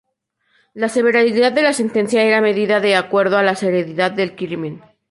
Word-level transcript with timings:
La 0.73 0.89
severidad 0.89 1.51
de 1.51 1.61
la 1.61 1.73
sentencia 1.73 2.23
era 2.23 2.41
medida 2.41 2.79
de 2.79 2.95
acuerdo 2.95 3.37
a 3.37 3.43
la 3.43 3.53
seriedad 3.55 4.09
del 4.11 4.35
crimen. 4.35 4.81